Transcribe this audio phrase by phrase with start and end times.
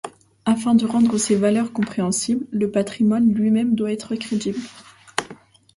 [0.45, 4.57] Afin de rendre ces valeurs compréhensibles, le patrimoine lui-même doit être crédible.